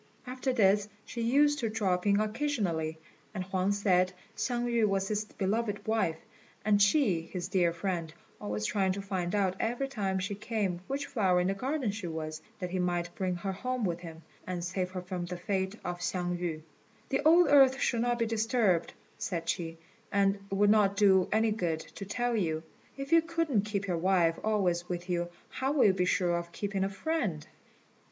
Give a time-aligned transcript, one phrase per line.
[0.25, 2.97] After this she used to drop in occasionally,
[3.35, 6.17] and Huang said Hsiang yü was his beloved wife,
[6.65, 8.11] and she his dear friend,
[8.41, 12.07] always trying to find out every time she came which flower in the garden she
[12.07, 15.75] was, that he might bring her home with him, and save her from the fate
[15.85, 16.63] of Hsiang yü.
[17.09, 19.77] "The old earth should not be disturbed," said she,
[20.11, 22.63] "and it would not do any good to tell you.
[22.97, 26.51] If you couldn't keep your wife always with you, how will you be sure of
[26.51, 27.45] keeping a friend?"